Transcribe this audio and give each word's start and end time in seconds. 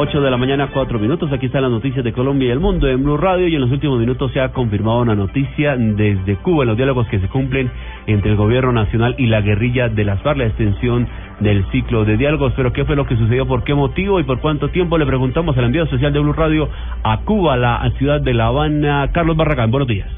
8 0.00 0.20
de 0.20 0.30
la 0.30 0.36
mañana, 0.36 0.70
4 0.72 0.96
minutos. 1.00 1.32
Aquí 1.32 1.46
están 1.46 1.62
las 1.62 1.72
noticias 1.72 2.04
de 2.04 2.12
Colombia 2.12 2.46
y 2.46 2.50
el 2.52 2.60
mundo 2.60 2.86
en 2.86 3.02
Blue 3.02 3.16
Radio. 3.16 3.48
Y 3.48 3.56
en 3.56 3.62
los 3.62 3.72
últimos 3.72 3.98
minutos 3.98 4.30
se 4.30 4.40
ha 4.40 4.52
confirmado 4.52 5.00
una 5.00 5.16
noticia 5.16 5.76
desde 5.76 6.36
Cuba 6.36 6.62
en 6.62 6.68
los 6.68 6.76
diálogos 6.76 7.08
que 7.08 7.18
se 7.18 7.26
cumplen 7.26 7.68
entre 8.06 8.30
el 8.30 8.36
gobierno 8.36 8.70
nacional 8.70 9.16
y 9.18 9.26
la 9.26 9.40
guerrilla 9.40 9.88
de 9.88 10.04
las 10.04 10.22
FARC, 10.22 10.38
la 10.38 10.46
extensión 10.46 11.08
del 11.40 11.68
ciclo 11.72 12.04
de 12.04 12.16
diálogos. 12.16 12.52
Pero 12.54 12.72
¿qué 12.72 12.84
fue 12.84 12.94
lo 12.94 13.06
que 13.06 13.16
sucedió? 13.16 13.44
¿Por 13.48 13.64
qué 13.64 13.74
motivo 13.74 14.20
y 14.20 14.22
por 14.22 14.40
cuánto 14.40 14.68
tiempo? 14.68 14.98
Le 14.98 15.04
preguntamos 15.04 15.58
al 15.58 15.64
enviado 15.64 15.86
especial 15.86 16.12
de 16.12 16.20
Blue 16.20 16.32
Radio 16.32 16.68
a 17.02 17.18
Cuba, 17.22 17.56
la 17.56 17.90
ciudad 17.98 18.20
de 18.20 18.34
La 18.34 18.46
Habana, 18.46 19.10
Carlos 19.12 19.36
Barragán. 19.36 19.72
Buenos 19.72 19.88
días. 19.88 20.08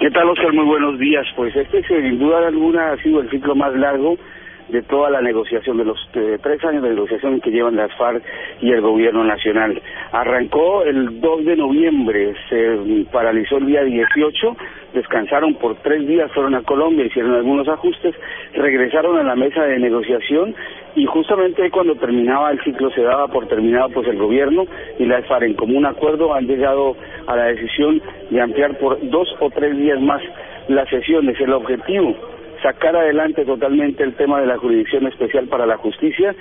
¿Qué 0.00 0.10
tal, 0.10 0.28
Oscar? 0.28 0.52
Muy 0.52 0.66
buenos 0.66 0.98
días. 0.98 1.26
Pues 1.34 1.56
este, 1.56 1.82
sin 1.84 2.18
duda 2.18 2.46
alguna, 2.46 2.92
ha 2.92 2.96
sido 2.98 3.22
el 3.22 3.30
ciclo 3.30 3.54
más 3.54 3.72
largo 3.74 4.18
de 4.68 4.82
toda 4.82 5.10
la 5.10 5.20
negociación, 5.20 5.78
de 5.78 5.84
los 5.84 5.98
tres 6.12 6.64
años 6.64 6.82
de 6.82 6.90
negociación 6.90 7.40
que 7.40 7.50
llevan 7.50 7.76
las 7.76 7.94
FARC 7.96 8.22
y 8.60 8.70
el 8.70 8.80
gobierno 8.80 9.24
nacional. 9.24 9.80
Arrancó 10.12 10.82
el 10.82 11.20
2 11.20 11.44
de 11.44 11.56
noviembre, 11.56 12.34
se 12.48 13.06
paralizó 13.10 13.58
el 13.58 13.66
día 13.66 13.82
18, 13.82 14.56
descansaron 14.94 15.54
por 15.54 15.76
tres 15.76 16.06
días, 16.06 16.30
fueron 16.32 16.54
a 16.54 16.62
Colombia, 16.62 17.06
hicieron 17.06 17.34
algunos 17.34 17.68
ajustes, 17.68 18.14
regresaron 18.54 19.18
a 19.18 19.22
la 19.22 19.36
mesa 19.36 19.62
de 19.62 19.78
negociación 19.78 20.54
y 20.94 21.06
justamente 21.06 21.70
cuando 21.70 21.94
terminaba 21.96 22.50
el 22.50 22.60
ciclo 22.62 22.90
se 22.90 23.02
daba 23.02 23.28
por 23.28 23.46
terminado 23.46 23.88
pues 23.90 24.08
el 24.08 24.18
gobierno 24.18 24.64
y 24.98 25.04
las 25.04 25.26
FARC 25.26 25.44
en 25.44 25.54
común 25.54 25.86
acuerdo 25.86 26.34
han 26.34 26.46
llegado 26.46 26.96
a 27.26 27.36
la 27.36 27.44
decisión 27.44 28.02
de 28.30 28.40
ampliar 28.40 28.78
por 28.78 28.98
dos 29.08 29.28
o 29.40 29.50
tres 29.50 29.76
días 29.76 30.00
más 30.00 30.22
las 30.68 30.88
sesiones. 30.88 31.40
El 31.40 31.52
objetivo 31.52 32.37
sacar 32.62 32.96
adelante 32.96 33.44
totalmente 33.44 34.02
el 34.02 34.14
tema 34.14 34.40
de 34.40 34.46
la 34.46 34.58
jurisdicción 34.58 35.06
especial 35.06 35.46
para 35.48 35.66
la 35.66 35.76
justicia 35.76 36.34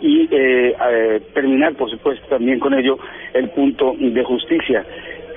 y 0.00 0.28
eh, 0.30 0.76
eh, 0.90 1.20
terminar, 1.34 1.74
por 1.74 1.90
supuesto, 1.90 2.26
también 2.28 2.58
con 2.58 2.74
ello 2.74 2.98
el 3.34 3.50
punto 3.50 3.94
de 3.98 4.24
justicia. 4.24 4.84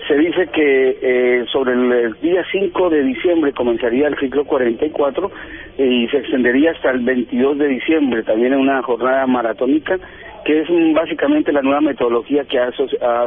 Se 0.08 0.18
dice 0.18 0.48
que 0.48 0.98
eh, 1.02 1.46
sobre 1.52 1.74
el, 1.74 2.14
día 2.22 2.44
5 2.52 2.90
de 2.90 3.04
diciembre 3.04 3.54
comenzaría 3.54 4.08
el 4.08 4.18
ciclo 4.18 4.44
44 4.46 5.32
y 5.78 6.08
se 6.10 6.18
extendería 6.18 6.72
hasta 6.72 6.92
el 6.92 7.00
22 7.00 7.58
de 7.58 7.68
diciembre, 7.68 8.24
también 8.24 8.54
en 8.54 8.60
una 8.60 8.82
jornada 8.84 9.26
maratónica 9.28 9.98
que 10.46 10.60
es 10.60 10.68
básicamente 10.94 11.54
la 11.54 11.62
nueva 11.62 11.80
metodología 11.80 12.44
que 12.44 12.60
ha, 12.60 12.70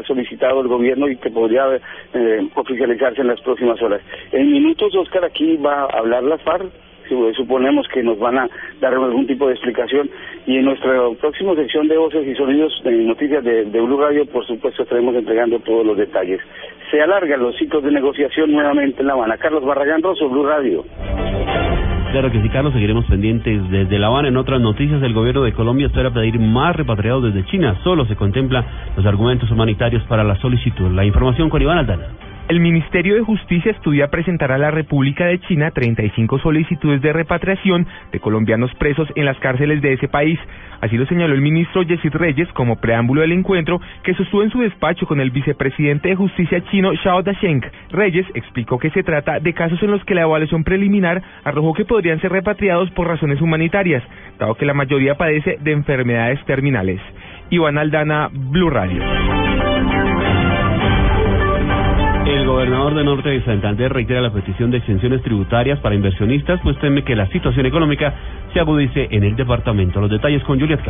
solicitado 0.07 0.61
el 0.61 0.69
gobierno 0.69 1.09
y 1.09 1.17
que 1.17 1.31
podría 1.31 1.65
oficializarse 2.55 3.23
en 3.23 3.29
las 3.29 3.41
próximas 3.41 3.81
horas. 3.81 4.03
En 4.33 4.53
minutos, 4.53 4.95
Oscar, 4.95 5.25
aquí 5.25 5.57
va 5.57 5.85
a 5.85 5.99
hablar 5.99 6.25
la 6.25 6.37
FARC, 6.37 6.71
suponemos 7.37 7.87
que 7.89 8.03
nos 8.03 8.19
van 8.19 8.39
a 8.39 8.49
dar 8.81 8.95
algún 8.95 9.27
tipo 9.27 9.47
de 9.47 9.55
explicación 9.55 10.09
y 10.47 10.59
en 10.59 10.65
nuestra 10.65 10.93
próxima 11.21 11.55
sección 11.55 11.89
de 11.89 11.97
voces 11.97 12.27
y 12.27 12.35
sonidos 12.35 12.73
de 12.85 12.93
noticias 13.05 13.43
de, 13.45 13.65
Blue 13.65 14.01
Radio 14.01 14.27
por 14.27 14.47
supuesto 14.47 14.83
estaremos 14.83 15.15
entregando 15.15 15.59
todos 15.61 15.87
los 15.87 15.97
detalles. 15.97 16.41
Se 16.91 17.01
alargan 17.01 17.41
los 17.41 17.57
ciclos 17.57 17.83
de 17.83 17.91
negociación 17.91 18.53
nuevamente 18.53 19.01
en 19.01 19.09
La 19.09 19.15
Habana. 19.15 19.37
Carlos 19.37 19.65
Barragán 19.65 20.03
Rosso, 20.03 20.29
Blue 20.29 20.47
Radio. 20.47 20.85
Claro 22.13 22.31
que 22.31 22.41
sí, 22.41 22.49
Carlos, 22.49 22.73
seguiremos 22.73 23.05
pendientes 23.07 23.71
desde 23.71 23.99
La 23.99 24.07
Habana. 24.07 24.29
En 24.29 24.37
otras 24.37 24.61
noticias, 24.61 25.03
el 25.03 25.13
gobierno 25.13 25.43
de 25.43 25.53
Colombia 25.53 25.89
espera 25.89 26.13
pedir 26.13 26.39
más 26.39 26.75
repatriados 26.77 27.25
desde 27.25 27.45
China. 27.51 27.77
Solo 27.83 28.07
se 28.07 28.17
contempla 28.17 28.65
los 28.97 29.05
argumentos 29.05 29.51
humanitarios 29.51 30.03
para 30.05 30.25
la 30.25 30.37
solicitud. 30.37 30.91
La 30.93 31.05
información 31.05 31.51
con 31.51 31.61
Iván 31.61 31.79
Aldana. 31.79 32.26
El 32.49 32.61
Ministerio 32.61 33.17
de 33.17 33.23
Justicia 33.23 33.73
estudia 33.73 34.07
presentar 34.07 34.53
a 34.53 34.59
la 34.59 34.71
República 34.71 35.27
de 35.27 35.41
China 35.41 35.73
35 35.73 36.39
solicitudes 36.39 37.03
de 37.03 37.13
repatriación 37.13 37.89
de 38.13 38.21
colombianos 38.21 38.73
presos 38.77 39.09
en 39.17 39.25
las 39.25 39.37
cárceles 39.41 39.83
de 39.83 39.95
ese 39.95 40.07
país. 40.07 40.39
Así 40.81 40.97
lo 40.97 41.07
señaló 41.07 41.35
el 41.35 41.41
ministro 41.41 41.83
Yesid 41.83 42.15
Reyes 42.15 42.47
como 42.53 42.77
preámbulo 42.77 43.23
del 43.23 43.33
encuentro 43.33 43.81
que 44.05 44.15
sostuvo 44.15 44.45
en 44.45 44.51
su 44.51 44.61
despacho 44.61 45.09
con 45.09 45.19
el 45.19 45.33
vicepresidente 45.33 46.11
de 46.11 46.15
Justicia 46.15 46.63
chino 46.71 46.93
Xiao 46.95 47.25
Dasheng. 47.25 47.63
Reyes 47.91 48.27
explicó 48.35 48.79
que 48.79 48.91
se 48.91 49.03
trata 49.03 49.41
de 49.41 49.53
casos 49.53 49.83
en 49.83 49.91
los 49.91 50.05
que 50.05 50.15
la 50.15 50.23
evaluación 50.23 50.63
preliminar 50.63 51.21
arrojó 51.43 51.75
que 51.75 51.85
podrían 51.85 52.21
ser 52.21 52.31
repatriados 52.31 52.93
por 52.93 53.09
razones 53.09 53.41
humanitarias, 53.41 54.05
dado 54.39 54.55
que 54.55 54.67
la 54.67 54.75
mayoría 54.75 55.17
padece 55.17 55.59
de 55.61 55.73
enfermedades 55.73 56.39
terminales. 56.45 57.01
Iván 57.51 57.77
Aldana, 57.77 58.31
Blue 58.33 58.71
Radio. 58.71 59.03
Gobernador 62.57 62.95
de 62.95 63.05
Norte 63.05 63.29
de 63.29 63.45
Santander 63.45 63.93
reitera 63.93 64.23
la 64.23 64.33
petición 64.33 64.71
de 64.71 64.79
exenciones 64.79 65.21
tributarias 65.21 65.79
para 65.81 65.95
inversionistas, 65.95 66.59
pues 66.63 66.79
teme 66.79 67.05
que 67.05 67.15
la 67.15 67.27
situación 67.27 67.67
económica 67.67 68.15
se 68.55 68.61
agudice 68.61 69.09
en 69.11 69.25
el 69.25 69.37
departamento. 69.37 70.01
Los 70.01 70.11
detalles 70.11 70.43
con 70.45 70.59
Juliet. 70.59 70.81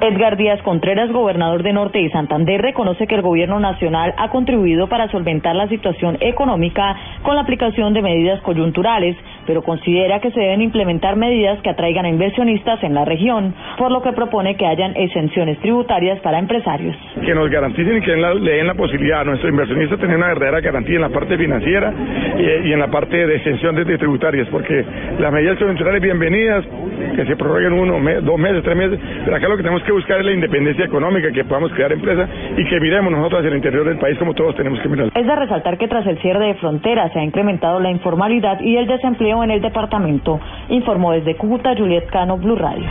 Edgar 0.00 0.36
Díaz 0.36 0.60
Contreras, 0.62 1.12
gobernador 1.12 1.62
de 1.62 1.72
Norte 1.72 2.00
y 2.00 2.10
Santander, 2.10 2.60
reconoce 2.60 3.06
que 3.06 3.14
el 3.14 3.22
gobierno 3.22 3.60
nacional 3.60 4.12
ha 4.18 4.30
contribuido 4.30 4.88
para 4.88 5.08
solventar 5.12 5.54
la 5.54 5.68
situación 5.68 6.18
económica 6.18 6.96
con 7.22 7.36
la 7.36 7.42
aplicación 7.42 7.94
de 7.94 8.02
medidas 8.02 8.40
coyunturales, 8.40 9.16
pero 9.46 9.62
considera 9.62 10.20
que 10.20 10.30
se 10.30 10.40
deben 10.40 10.62
implementar 10.62 11.16
medidas 11.16 11.60
que 11.62 11.70
atraigan 11.70 12.04
a 12.04 12.08
inversionistas 12.08 12.82
en 12.82 12.94
la 12.94 13.04
región, 13.04 13.54
por 13.78 13.90
lo 13.90 14.02
que 14.02 14.12
propone 14.12 14.56
que 14.56 14.66
hayan 14.66 14.96
exenciones 14.96 15.58
tributarias 15.60 16.20
para 16.20 16.38
empresarios. 16.38 16.96
Que 17.24 17.34
nos 17.34 17.50
garanticen 17.50 17.98
y 17.98 18.00
que 18.00 18.16
le 18.16 18.52
den 18.52 18.66
la 18.66 18.74
posibilidad 18.74 19.20
a 19.20 19.24
nuestros 19.24 19.50
inversionistas 19.50 19.98
tener 19.98 20.16
una 20.16 20.28
verdadera 20.28 20.60
garantía 20.60 20.96
en 20.96 21.02
la 21.02 21.08
parte 21.08 21.36
financiera 21.36 21.92
y, 22.38 22.72
en 22.72 22.78
la 22.78 22.88
parte 22.88 23.26
de 23.26 23.36
exención 23.36 23.74
de 23.74 23.98
tributarias, 23.98 24.48
porque 24.48 24.84
las 25.18 25.32
medidas 25.32 25.58
coyunturales 25.58 26.00
bienvenidas, 26.00 26.64
que 27.14 27.24
se 27.26 27.36
prorroguen 27.36 27.72
uno, 27.72 27.98
dos 28.22 28.38
meses, 28.38 28.62
tres 28.62 28.76
meses, 28.76 28.98
pero 29.24 29.36
acá 29.36 29.48
lo 29.48 29.56
que 29.56 29.62
tenemos 29.62 29.82
que 29.82 29.92
buscar 29.92 30.18
es 30.20 30.26
la 30.26 30.32
independencia 30.32 30.84
económica, 30.84 31.30
que 31.32 31.44
podamos 31.44 31.72
crear 31.72 31.92
empresas 31.92 32.28
y 32.56 32.64
que 32.64 32.80
miremos 32.80 33.12
nosotros 33.12 33.40
hacia 33.40 33.50
el 33.50 33.56
interior 33.56 33.84
del 33.84 33.98
país 33.98 34.18
como 34.18 34.34
todos 34.34 34.54
tenemos 34.56 34.80
que 34.80 34.88
mirar. 34.88 35.10
Es 35.14 35.26
de 35.26 35.36
resaltar 35.36 35.78
que 35.78 35.88
tras 35.88 36.06
el 36.06 36.18
cierre 36.18 36.46
de 36.46 36.54
fronteras 36.54 37.12
se 37.12 37.18
ha 37.18 37.24
incrementado 37.24 37.80
la 37.80 37.90
informalidad 37.90 38.60
y 38.60 38.76
el 38.76 38.86
desempleo 38.86 39.31
en 39.40 39.50
el 39.52 39.62
departamento, 39.62 40.40
informó 40.68 41.12
desde 41.12 41.36
Cúcuta 41.36 41.74
Juliet 41.76 42.06
Cano, 42.10 42.36
Blue 42.36 42.56
Radio. 42.56 42.84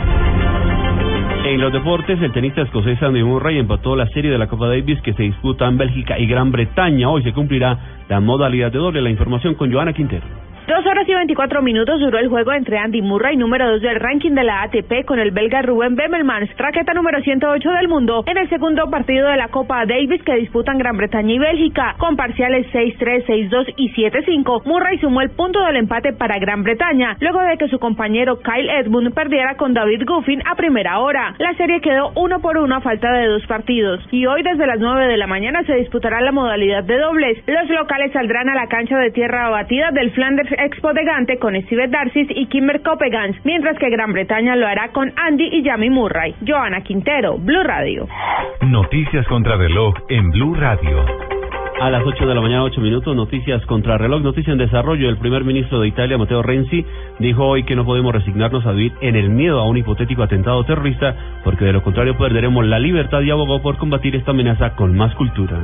En 1.44 1.60
los 1.60 1.72
deportes, 1.72 2.22
el 2.22 2.32
tenista 2.32 2.62
escocés 2.62 3.02
Andy 3.02 3.22
Murray 3.24 3.58
empató 3.58 3.96
la 3.96 4.06
serie 4.08 4.30
de 4.30 4.38
la 4.38 4.46
Copa 4.46 4.68
Davis 4.68 5.00
que 5.02 5.12
se 5.12 5.24
disputa 5.24 5.66
en 5.66 5.76
Bélgica 5.76 6.18
y 6.18 6.26
Gran 6.26 6.52
Bretaña. 6.52 7.10
Hoy 7.10 7.22
se 7.24 7.32
cumplirá 7.32 7.76
la 8.08 8.20
modalidad 8.20 8.70
de 8.70 8.78
doble. 8.78 9.02
La 9.02 9.10
información 9.10 9.54
con 9.54 9.72
Joana 9.72 9.92
Quintero. 9.92 10.24
Dos 10.66 10.86
horas 10.86 11.08
y 11.08 11.12
veinticuatro 11.12 11.60
minutos 11.60 11.98
duró 11.98 12.18
el 12.18 12.28
juego 12.28 12.52
entre 12.52 12.78
Andy 12.78 13.02
Murray, 13.02 13.36
número 13.36 13.68
dos 13.68 13.82
del 13.82 13.98
ranking 13.98 14.30
de 14.30 14.44
la 14.44 14.62
ATP, 14.62 15.04
con 15.04 15.18
el 15.18 15.32
belga 15.32 15.60
Ruben 15.60 15.96
Bemelmans, 15.96 16.56
raqueta 16.56 16.94
número 16.94 17.20
108 17.20 17.68
del 17.72 17.88
mundo, 17.88 18.22
en 18.28 18.38
el 18.38 18.48
segundo 18.48 18.88
partido 18.88 19.28
de 19.28 19.38
la 19.38 19.48
Copa 19.48 19.84
Davis 19.86 20.22
que 20.22 20.36
disputan 20.36 20.78
Gran 20.78 20.96
Bretaña 20.96 21.34
y 21.34 21.38
Bélgica, 21.40 21.96
con 21.98 22.14
parciales 22.14 22.68
6-3, 22.72 23.26
6-2 23.26 23.74
y 23.76 23.90
7-5. 23.90 24.62
Murray 24.64 24.98
sumó 24.98 25.20
el 25.20 25.30
punto 25.30 25.60
del 25.64 25.78
empate 25.78 26.12
para 26.12 26.38
Gran 26.38 26.62
Bretaña, 26.62 27.16
luego 27.18 27.40
de 27.40 27.58
que 27.58 27.66
su 27.66 27.80
compañero 27.80 28.38
Kyle 28.38 28.70
Edmund 28.70 29.12
perdiera 29.14 29.56
con 29.56 29.74
David 29.74 30.04
Goffin 30.06 30.46
a 30.46 30.54
primera 30.54 31.00
hora. 31.00 31.34
La 31.38 31.54
serie 31.54 31.80
quedó 31.80 32.12
uno 32.14 32.38
por 32.38 32.56
uno 32.56 32.76
a 32.76 32.80
falta 32.80 33.10
de 33.12 33.26
dos 33.26 33.44
partidos, 33.48 34.00
y 34.12 34.26
hoy 34.26 34.44
desde 34.44 34.68
las 34.68 34.78
9 34.78 35.08
de 35.08 35.16
la 35.16 35.26
mañana 35.26 35.64
se 35.64 35.74
disputará 35.74 36.20
la 36.20 36.30
modalidad 36.30 36.84
de 36.84 36.98
dobles. 36.98 37.42
Los 37.48 37.68
locales 37.68 38.12
saldrán 38.12 38.48
a 38.48 38.54
la 38.54 38.68
cancha 38.68 38.96
de 38.96 39.10
tierra 39.10 39.50
batida 39.50 39.90
del 39.90 40.12
Flanders 40.12 40.51
Expo 40.58 40.92
de 40.92 41.04
Gante 41.04 41.38
con 41.38 41.54
Steve 41.62 41.88
Darcis 41.88 42.28
y 42.30 42.46
Kimmer 42.46 42.82
Coppegans, 42.82 43.36
mientras 43.44 43.78
que 43.78 43.90
Gran 43.90 44.12
Bretaña 44.12 44.56
lo 44.56 44.66
hará 44.66 44.88
con 44.92 45.12
Andy 45.16 45.48
y 45.52 45.64
Jamie 45.64 45.90
Murray. 45.90 46.34
Joana 46.46 46.82
Quintero, 46.82 47.38
Blue 47.38 47.62
Radio. 47.62 48.08
Noticias 48.62 49.26
contra 49.28 49.56
reloj 49.56 49.94
en 50.08 50.30
Blue 50.30 50.54
Radio. 50.54 51.04
A 51.80 51.90
las 51.90 52.04
8 52.04 52.26
de 52.26 52.34
la 52.34 52.40
mañana, 52.40 52.62
8 52.62 52.80
minutos, 52.80 53.16
noticias 53.16 53.64
contra 53.66 53.98
reloj, 53.98 54.22
noticia 54.22 54.52
en 54.52 54.58
desarrollo. 54.58 55.08
El 55.08 55.16
primer 55.16 55.42
ministro 55.42 55.80
de 55.80 55.88
Italia, 55.88 56.16
Matteo 56.16 56.40
Renzi, 56.40 56.84
dijo 57.18 57.44
hoy 57.44 57.64
que 57.64 57.74
no 57.74 57.84
podemos 57.84 58.12
resignarnos 58.12 58.64
a 58.66 58.70
vivir 58.70 58.92
en 59.00 59.16
el 59.16 59.30
miedo 59.30 59.58
a 59.58 59.66
un 59.66 59.76
hipotético 59.76 60.22
atentado 60.22 60.62
terrorista, 60.64 61.16
porque 61.42 61.64
de 61.64 61.72
lo 61.72 61.82
contrario 61.82 62.16
perderemos 62.16 62.64
la 62.66 62.78
libertad 62.78 63.20
y 63.22 63.30
abogó 63.32 63.60
por 63.60 63.78
combatir 63.78 64.14
esta 64.14 64.30
amenaza 64.30 64.76
con 64.76 64.96
más 64.96 65.12
cultura. 65.16 65.58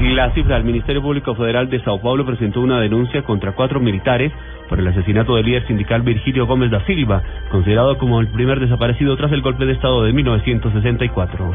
La 0.00 0.30
cifra 0.32 0.56
del 0.56 0.64
Ministerio 0.64 1.00
Público 1.00 1.34
Federal 1.34 1.70
de 1.70 1.80
Sao 1.80 1.98
Paulo 2.00 2.26
presentó 2.26 2.60
una 2.60 2.80
denuncia 2.80 3.22
contra 3.22 3.52
cuatro 3.52 3.80
militares 3.80 4.30
por 4.68 4.78
el 4.78 4.86
asesinato 4.88 5.36
del 5.36 5.46
líder 5.46 5.66
sindical 5.66 6.02
Virgilio 6.02 6.46
Gómez 6.46 6.70
da 6.70 6.84
Silva, 6.84 7.22
considerado 7.50 7.96
como 7.96 8.20
el 8.20 8.28
primer 8.28 8.60
desaparecido 8.60 9.16
tras 9.16 9.32
el 9.32 9.40
golpe 9.40 9.64
de 9.64 9.72
Estado 9.72 10.04
de 10.04 10.12
1964. 10.12 11.50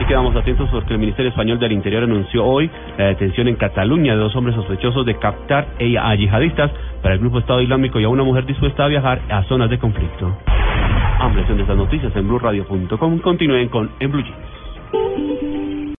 Y 0.00 0.04
quedamos 0.06 0.34
atentos 0.34 0.68
porque 0.70 0.94
el 0.94 0.98
Ministerio 0.98 1.28
Español 1.28 1.58
del 1.58 1.72
Interior 1.72 2.04
anunció 2.04 2.42
hoy 2.44 2.70
la 2.96 3.06
detención 3.06 3.48
en 3.48 3.56
Cataluña 3.56 4.14
de 4.14 4.18
dos 4.18 4.34
hombres 4.34 4.56
sospechosos 4.56 5.04
de 5.04 5.18
captar 5.18 5.66
a 5.78 6.14
yihadistas 6.14 6.70
para 7.02 7.14
el 7.14 7.20
grupo 7.20 7.40
Estado 7.40 7.60
Islámico 7.60 8.00
y 8.00 8.04
a 8.04 8.08
una 8.08 8.24
mujer 8.24 8.46
dispuesta 8.46 8.86
a 8.86 8.88
viajar 8.88 9.20
a 9.28 9.42
zonas 9.44 9.68
de 9.68 9.78
conflicto. 9.78 10.38
Ampliación 11.20 11.58
de 11.58 11.64
estas 11.64 11.76
noticias 11.76 12.16
en 12.16 12.28
blueradio.com. 12.28 13.18
Continúen 13.18 13.68
con 13.68 13.90
En 14.00 14.10
Blue 14.10 14.22
Jeans. 14.22 15.27